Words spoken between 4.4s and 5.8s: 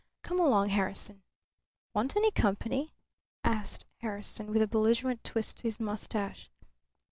with a belligerent twist to his